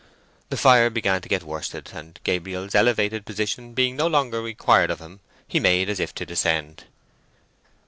[0.49, 4.97] The fire began to get worsted, and Gabriel's elevated position being no longer required of
[4.97, 6.85] him, he made as if to descend.